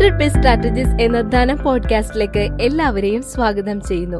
Hundred 0.00 0.18
best 0.18 0.40
strategies 0.40 1.02
എന്ന 1.02 1.20
ധനം 1.20 1.58
പോഡ്കാസ്റ്റിലേക്ക് 1.62 2.48
എല്ലാവരെയും 2.60 3.22
സ്വാഗതം 3.22 3.80
ചെയ്യുന്നു. 3.80 4.16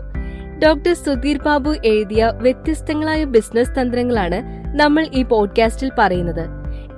ഡോക്ടർ 0.65 0.95
സുധീർ 0.95 1.39
ബാബു 1.39 1.75
എഴുതിയ 1.85 2.33
വ്യത്യസ്തങ്ങളായ 2.35 3.25
ബിസിനസ് 3.25 3.71
തന്ത്രങ്ങളാണ് 3.81 4.43
നമ്മൾ 4.81 5.07
ഈ 5.15 5.23
പോഡ്കാസ്റ്റിൽ 5.23 5.91
പറയുന്നത്. 5.99 6.47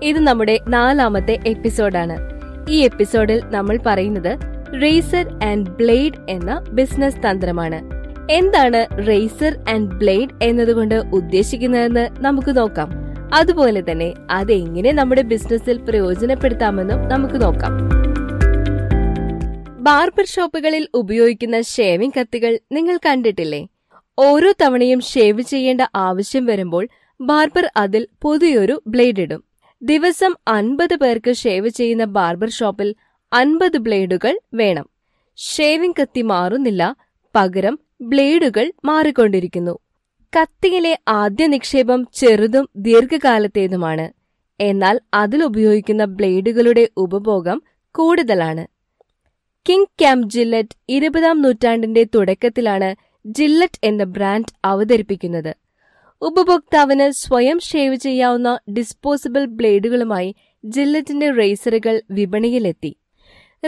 ഇത് 0.03 0.19
നമ്മുടെ 0.19 0.60
നാലാമത്തെ 0.69 1.38
എപ്പിസോഡാണ്. 1.47 2.17
ഈ 2.69 2.79
എപ്പിസോഡിൽ 2.79 3.42
നമ്മൾ 3.51 3.79
പറയുന്നത് 3.87 4.38
റേസർ 4.83 5.38
ആൻഡ് 5.44 5.71
ബ്ലേഡ് 5.71 6.30
എന്ന 6.30 6.64
ബിസിനസ് 6.69 7.17
തന്ത്രമാണ്. 7.30 7.80
എന്താണ് 8.30 9.08
റേസർ 9.08 9.56
ആൻഡ് 9.71 9.90
ബ്ലേഡ് 9.90 10.44
എന്നതുകൊണ്ട് 10.44 10.94
ഉദ്ദേശിക്കുന്നതെന്ന് 10.94 12.08
നമുക്ക് 12.19 12.56
നോക്കാം. 12.56 12.90
അതുപോലെ 13.35 13.85
തന്നെ 13.90 14.12
അതെങ്ങനെ 14.30 14.92
നമ്മുടെ 14.92 15.22
ബിസിനസ്സിൽ 15.22 15.76
പ്രയോജനപ്പെടുത്താമെന്നും 15.76 17.09
നമുക്ക് 17.09 17.43
നോക്കാം. 17.43 18.02
ബാർബർ 19.83 20.25
ഷോപ്പുകളിൽ 20.25 20.89
ഉപയോഗിക്കുന്ന 20.95 21.61
ഷേവിംഗ് 21.63 22.21
കത്തികൾ 22.21 22.59
നിങ്ങൾ 22.73 22.97
കണ്ടിട്ടില്ലേ? 23.07 23.67
ഓരോ 24.19 24.53
തവണയും 24.63 25.01
ഷേവ് 25.01 25.43
ചെയ്യേണ്ട 25.43 25.81
ആവശ്യം 25.97 26.47
വരുമ്പോൾ 26.47 26.89
ബാർബർ 27.21 27.67
അതിൽ 27.77 28.09
പുതിയൊരു 28.23 28.83
ബ്ലേഡ് 28.87 29.21
ഇടും 29.21 29.43
ദിവസം 29.83 30.35
അൻപത് 30.49 30.95
പേർക്ക് 30.95 31.33
ഷേവ് 31.35 31.69
ചെയ്യുന്ന 31.69 32.05
ബാർബർ 32.05 32.51
ഷോപ്പിൽ 32.51 32.95
അൻപത് 33.33 33.79
ബ്ലേഡുകൾ 33.79 34.39
വേണം. 34.55 34.87
ഷേവിംഗ് 35.39 35.97
കത്തി 36.01 36.23
മാറുന്നില്ല 36.23 36.83
പകരം 37.35 37.79
ബ്ലേഡുകൾ 38.03 38.73
മാറിക്കൊണ്ടിരിക്കുന്നു. 38.85 39.75
കത്തിയിലെ 40.33 40.99
ആദ്യ 41.09 41.47
നിക്ഷേപം 41.47 42.07
ചെറുതും 42.15 42.69
ദീർഘകാലത്തേതുമാണ്. 42.77 44.07
എന്നാൽ 44.61 45.01
അതിലുപയോഗിക്കുന്ന 45.15 46.05
ബ്ലേഡുകളുടെ 46.19 46.89
ഉപഭോഗം 46.97 47.59
കൂടുതലാണ്. 47.95 48.65
കിങ് 49.68 49.85
ക്യാമ്പ് 49.85 50.30
ജില്ലറ്റ് 50.30 50.77
ഇരുപതാം 50.88 51.43
നൂറ്റാണ്ടിന്റെ 51.43 52.07
തുടക്കത്തിലാണ് 52.15 52.96
ജില്ലറ്റ് 53.27 53.79
എന്ന 53.85 54.05
ബ്രാൻഡ് 54.05 54.52
അവതരിപ്പിക്കുന്നത്. 54.65 55.57
ഉപഭോക്താവിന് 56.23 57.10
സ്വയം 57.10 57.59
ഷേവ് 57.59 57.96
ചെയ്യാവുന്ന 57.96 58.59
ഡിസ്പോസിബിൾ 58.71 59.45
ബ്ലേഡുകളുമായി 59.45 60.35
ജില്ലറ്റിന്റെ 60.65 61.30
റേസറുകൾ 61.30 62.02
വിപണിയിലെത്തി. 62.10 62.96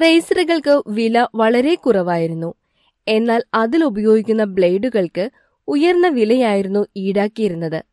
റേസറുകൾക്ക് 0.03 0.83
വില 0.89 1.27
വളരെ 1.34 1.75
കുറവായിരുന്നു. 1.75 2.55
എന്നാൽ 3.09 3.42
അതിൽ 3.55 3.84
ഉപയോഗിക്കുന്ന 3.84 4.45
ബ്ലേഡുകൾക്ക് 4.45 5.31
ഉയർന്ന 5.69 6.09
വിലയായിരുന്നു 6.09 6.87
ഈടാക്കിയിരുന്നത്. 6.97 7.84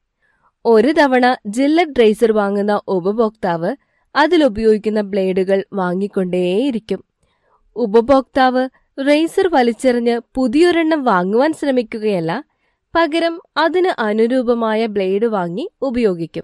ഒരു 0.65 0.91
തവണ 0.91 1.35
ജില്ലറ്റ് 1.47 1.99
റേസർ 1.99 2.31
വാങ്ങുന്ന 2.31 2.81
ഉപഭോക്താവ് 2.87 3.75
അതിലുപയോഗിക്കുന്ന 4.15 5.01
ബ്ലേഡുകൾ 5.01 5.65
വാങ്ങിക്കൊണ്ടേയിരിക്കും. 5.73 7.10
ഉപഭോക്താവ് 7.75 8.69
റേസർ 9.07 9.47
വലിച്ചെറിഞ്ഞ് 9.47 10.21
പുതിയൊരെണ്ണം 10.35 11.03
വാങ്ങുവാൻ 11.03 11.53
ശ്രമിക്കുകയല്ല 11.53 12.43
പകരം 12.95 13.41
അതിന് 13.57 14.01
അനുരൂപമായ 14.01 14.85
ബ്ലേഡ് 14.85 15.25
വാങ്ങി 15.25 15.69
ഉപയോഗിക്കും. 15.81 16.43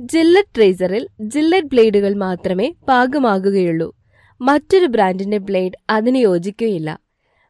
ജില്ലറ്റ് 0.00 0.60
റേസറിൽ 0.60 1.08
ജില്ലറ്റ് 1.20 1.66
ബ്ലേഡുകൾ 1.66 2.14
മാത്രമേ 2.14 2.74
പാകമാകുകയുള്ളൂ. 2.88 3.94
മറ്റൊരു 4.40 4.86
ബ്രാൻഡിന്റെ 4.86 5.38
ബ്ലേഡ് 5.38 5.78
അതിന് 5.90 6.16
യോജിക്കുകയില്ല. 6.16 7.00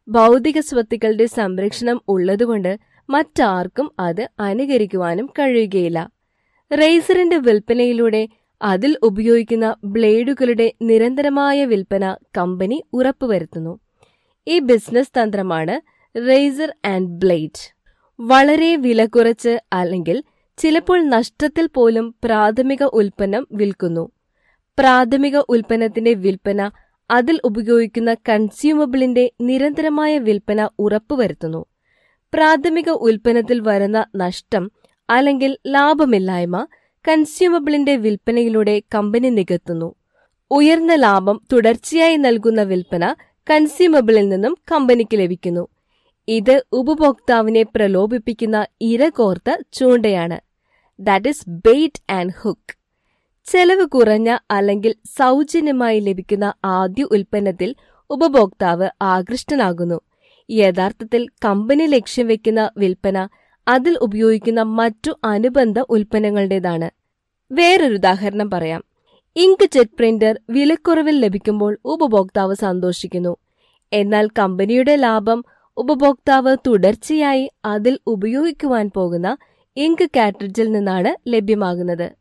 ഭൗതിക 0.09 0.59
സ്വത്തുക്കളുടെ 0.59 1.25
സംരക്ഷണം 1.25 2.01
ഉള്ളതുകൊണ്ട് 2.07 2.79
മറ്റാർക്കും 3.09 3.91
അത് 3.99 4.29
അനുകരിക്കുവാനും 4.39 5.25
കഴിയുകയില്ല. 5.39 6.09
റേസറിന്റെ 6.71 7.37
വിൽപ്പനയിലൂടെ 7.37 8.27
അതിൽ 8.61 8.97
ഉപയോഗിക്കുന്ന 9.03 9.75
ബ്ലേഡുകളുടെ 9.83 10.73
നിരന്തരമായ 10.81 11.65
വിൽപ്പന 11.65 12.17
കമ്പനി 12.37 12.83
ഉറപ്പുവരുത്തുന്നു. 12.93 13.79
ഈ 14.47 14.59
ബിസിനസ് 14.59 15.11
തന്ത്രമാണ് 15.21 15.81
റേസർ 16.27 16.73
ആൻഡ് 16.85 17.09
ബ്ലേഡ്. 17.09 17.73
വളരെ 18.19 18.75
വില 18.75 19.05
കുറച്ച് 19.05 19.63
അല്ലെങ്കിൽ 19.73 20.23
ചിലപ്പോൾ 20.57 21.03
നഷ്ടത്തിൽ 21.03 21.67
പോലും 21.67 22.15
പ്രാഥമിക 22.23 22.83
ഉൽപ്പന്നം 22.83 23.47
വിൽക്കുന്നു. 23.51 24.11
പ്രാഥമിക 24.79 25.37
ഉൽപ്പന്നത്തിന്റെ 25.49 26.13
വിൽപ്പന 26.13 26.71
അതിൽ 27.11 27.39
ഉപയോഗിക്കുന്ന 27.43 28.13
കൺസ്യൂമബിളിന്റെ 28.13 29.31
നിരന്തരമായ 29.41 30.19
വിൽപ്പന 30.19 30.69
ഉറപ്പുവരുത്തുന്നു. 30.79 31.65
പ്രാഥമിക 32.33 32.89
ഉൽപ്പന്നത്തിൽ 32.89 33.59
വരുന്ന 33.59 34.05
നഷ്ടം 34.15 34.71
അല്ലെങ്കിൽ 35.09 35.57
ലാഭമില്ലായ്മ 35.67 36.67
കൺസ്യൂമബിളിന്റെ 37.07 37.95
വിൽപ്പനയിലൂടെ 37.95 38.81
കമ്പനി 38.95 39.29
നികത്തുന്നു. 39.29 39.95
ഉയർന്ന 40.51 40.95
ലാഭം 40.95 41.41
തുടർച്ചയായി 41.53 42.17
നൽകുന്ന 42.17 42.63
വിൽപ്പന 42.63 43.15
കൺസ്യൂമബിളിൽ 43.49 44.29
നിന്നും 44.29 44.57
കമ്പനിക്ക് 44.71 45.17
ലഭിക്കുന്നു. 45.17 45.67
ഇത് 46.27 46.65
ഉപഭോക്താവിനെ 46.71 47.63
പ്രലോഭിപ്പിക്കുന്ന 47.63 48.67
ഇരകോർത്ത 48.81 49.57
ചൂണ്ടയാണ്. 49.73 50.39
That 50.99 51.29
is 51.29 51.49
bait 51.49 52.11
and 52.11 52.33
hook 52.41 52.77
ചെലവ് 53.45 53.85
കുറഞ്ഞ 53.85 54.37
അല്ലെങ്കിൽ 54.51 54.95
സൗജന്യമായി 55.19 55.99
ലഭിക്കുന്ന 55.99 56.53
ആദ്യ 56.65 57.03
ഉൽപ്പന്നത്തിൽ 57.03 57.75
ഉപഭോക്താവ് 58.09 58.89
ആകൃഷ്ടനാകുന്നു. 59.01 60.01
യഥാർത്ഥത്തിൽ 60.49 61.27
കമ്പനി 61.45 61.85
ലക്ഷ്യം 61.85 62.27
വെക്കുന്ന 62.27 62.71
വിൽപ്പന 62.77 63.27
അതിൽ 63.67 63.97
ഉപയോഗിക്കുന്ന 64.01 64.61
മറ്റു 64.61 65.19
അനുബന്ധ 65.23 65.79
ഉൽപ്പന്നങ്ങളുടേതാണ്. 65.89 66.96
വേറൊരു 67.51 67.93
ഉദാഹരണം 67.93 68.51
പറയാം. 68.51 68.83
ഇങ്ക് 69.35 69.69
ജെറ്റ് 69.73 69.91
പ്രിന്റർ 69.97 70.39
വിലക്കുറവിൽ 70.49 71.19
ലഭിക്കുമ്പോൾ 71.19 71.77
ഉപഭോക്താവ് 71.85 72.55
സന്തോഷിക്കുന്നു. 72.55 73.37
എന്നാൽ 73.93 74.29
കമ്പനിയുടെ 74.39 74.95
ലാഭം 74.95 75.45
ഉപഭോക്താവ് 75.77 76.57
തുടർച്ചയായി 76.67 77.51
അതിൽ 77.65 77.99
ഉപയോഗിക്കുവാൻ 78.07 78.91
പോകുന്ന 78.95 79.37
ഇങ്ക് 79.77 80.09
കാട്രിഡ്ജിൽ 80.15 80.71
നിന്നാണ് 80.71 81.15
ലഭ്യമാകുന്നത്. 81.27 82.11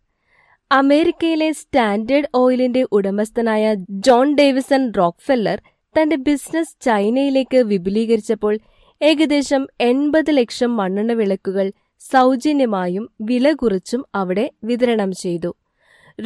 അമേരിക്കയിലെ 0.72 1.52
സ്റ്റാൻഡേർഡ് 1.52 2.28
ഓയിലിന്റെ 2.34 2.86
ഉടമസ്ഥനായ 2.92 3.74
ജോൺ 3.90 4.34
ഡേവിസൺ 4.34 4.92
റോക്ക്ഫെല്ലർ 4.98 5.62
തന്റെ 6.00 6.16
ബിസിനസ് 6.16 6.84
ചൈനയിലേക്ക് 6.84 7.56
വിപുലീകരിച്ചപ്പോൾ 7.56 8.58
ഏകദേശം 9.02 9.66
എൺപത് 9.80 10.30
ലക്ഷം 10.30 10.76
മണ്ണെണ്ണ 10.76 11.12
വിളക്കുകൾ 11.12 11.72
സൗജന്യമായും 12.00 13.08
വില 13.20 13.52
കുറച്ചും 13.52 14.04
അവിടെ 14.14 14.50
വിതരണം 14.64 15.12
ചെയ്തു. 15.12 15.54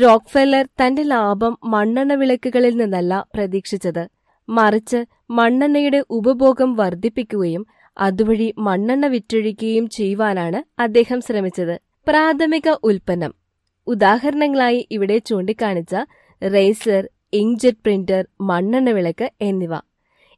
റോക്ക്ഫെല്ലർ 0.03 0.69
തന്റെ 0.81 1.03
ലാഭം 1.03 1.59
മണ്ണെണ്ണ 1.65 2.15
വിളക്കുകളിൽ 2.15 2.77
നിന്നല്ല 2.77 3.27
പ്രതീക്ഷിച്ചത്. 3.35 4.09
മറിച്ച് 4.49 5.05
മണ്ണെണ്ണയുടെ 5.31 6.05
ഉപഭോഗം 6.11 6.77
വർദ്ധിപ്പിക്കുകയും 6.77 7.67
അതുവഴി 7.99 8.55
മണ്ണെണ്ണ 8.59 9.07
വിറ്റൊഴിക്കുകയും 9.07 9.89
ചെയ്യുവാനാണ് 9.89 10.83
അദ്ദേഹം 10.83 11.21
ശ്രമിച്ചത്. 11.21 11.81
പ്രാഥമിക 12.09 12.69
ഉൽപ്പന്നം. 12.85 13.35
ഉദാഹരണങ്ങളായി 13.87 14.89
ഇവിടെ 14.91 15.19
ചൂണ്ടിക്കാണിച്ച 15.19 15.95
റേസർ 16.43 17.09
ഇങ്ക്ജെറ്റ് 17.33 17.79
പ്രിന്റർ 17.79 18.27
മണ്ണെണ്ണ 18.41 18.91
വിളക്ക് 18.91 19.31
എന്നിവ. 19.41 19.75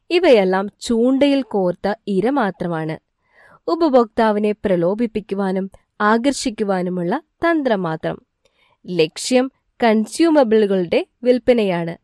ഇവയെല്ലാം 0.09 0.69
ചൂണ്ടയിൽ 0.81 1.41
കോർത്ത 1.41 1.93
ഇര 2.07 2.29
മാത്രമാണ്. 2.29 3.12
ഉപഭോക്താവിനെ 3.67 4.51
പ്രലോഭിപ്പിക്കുവാനും 4.51 5.71
ആകർഷിക്കുവാനുമുള്ള 6.01 7.21
തന്ത്രം 7.35 7.83
മാത്രം 7.83 8.21
ലക്ഷ്യം 8.87 9.51
കൺസ്യൂമബിളുകളുടെ 9.83 11.05
വിൽപ്പനയാണ്. 11.23 11.97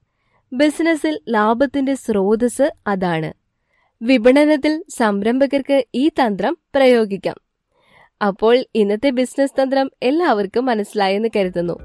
ബിസിനസ്സിൽ 0.53 1.19
ലാഭത്തിന്റെ 1.29 1.95
സ്രോതസ് 1.95 2.73
അതാണ്. 2.87 3.33
വിപണനത്തിൽ 4.01 4.83
സംരംഭകർക്ക് 4.89 5.85
ഈ 5.95 6.09
തന്ത്രം 6.09 6.57
പ്രയോഗിക്കാം. 6.75 7.35
അപ്പോൾ 8.21 8.65
ഇന്നത്തെ 8.75 9.09
ബിസിനസ് 9.09 9.61
തന്ത്രം 9.61 9.91
എല്ലാവർക്കും 10.03 10.65
മനസ്സിലായെന്ന് 10.65 11.29
കരുതുന്നു. 11.35 11.79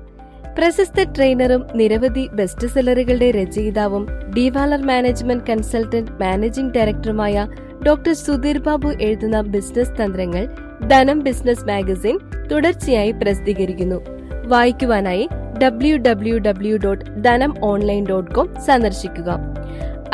പ്രശസ്ത 0.59 1.13
ട്രെയിനറും 1.13 1.67
നിരവധി 1.75 2.29
ബെസ്റ്റ് 2.29 2.67
സെല്ലറുകളുടെ 2.67 3.31
രചയിതാവും 3.31 4.07
ഡിവാലർ 4.37 4.83
മാനേജ്മെന്റ് 4.83 5.45
കൺസൾട്ടന്റ് 5.45 6.11
മാനേജിംഗ് 6.11 6.75
ഡയറക്ടറുമായ 6.75 7.49
ഡോക്ടർ 7.87 8.13
സുധീർ 8.13 8.59
ബാബു 8.59 8.93
എഴുതുന്ന 9.01 9.41
ബിസിനസ് 9.41 9.91
തന്ത്രങ്ങൾ 9.91 10.49
ധനം 10.89 11.19
ബിസിനസ് 11.19 11.69
മാഗസിൻ 11.69 12.19
തുടർച്ചയായി 12.53 13.11
പ്രസിദ്ധീകരിക്കുന്നു. 13.11 14.05
വായിക്കുവാനായി 14.47 15.29
W 15.63 15.97
W 15.97 16.39
W 16.39 16.77
dot 16.77 17.25
Dhanam 17.25 17.55
online 17.63 18.07
dot 18.07 18.35
com 18.35 18.49
സന്ദർശിക്കുക. 18.67 19.39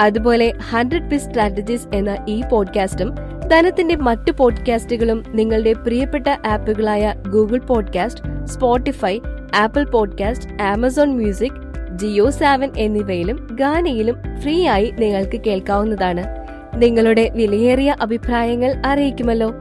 അതുപോലെ 0.00 0.52
ഹൺഡ്രഡ് 0.70 1.08
ബിസ് 1.08 1.25
സ്ട്രാറ്റജീസ് 1.25 1.87
എന്ന 1.94 2.17
ഈ 2.28 2.43
പോഡ്കാസ്റ്റും 2.50 3.14
ധനത്തിന്റെ 3.49 3.96
മറ്റു 3.96 4.32
പോഡ്കാസ്റ്റുകളും 4.32 5.25
നിങ്ങളുടെ 5.28 5.73
പ്രിയപ്പെട്ട 5.73 6.26
ആപ്പുകളായ 6.46 7.14
Google 7.28 7.58
podcast 7.58 8.46
Spotify 8.46 9.19
Apple 9.55 9.84
podcast 9.84 10.62
Amazon 10.62 11.16
music 11.16 11.96
Jio 11.96 12.31
Saavn 12.31 12.70
എന്നിവയിലും 12.78 13.49
ഗാനയിലും 13.52 14.16
ഫ്രീ 14.40 14.66
ആയി 14.66 14.94
നിങ്ങൾക്ക് 14.99 15.40
കേൾക്കാവുന്നതാണ്. 15.40 16.39
നിങ്ങളുടെ 16.80 17.30
വിലയേറിയ 17.34 17.96
അഭിപ്രായങ്ങൾ 18.00 18.82
അറിയിക്കുമല്ലോ. 18.86 19.54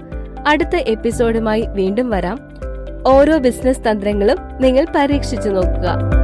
അടുത്ത 0.47 0.75
എപ്പിസോഡുമായി 0.75 1.65
വീണ്ടും 1.69 2.09
വരാം. 2.09 2.39
ഓരോ 3.07 3.37
ബിസിനസ് 3.37 3.79
തന്ത്രങ്ങളും 3.79 4.37
നിങ്ങൾ 4.61 4.85
പരീക്ഷിച്ചു 4.95 5.49
നോക്കുക. 5.49 6.18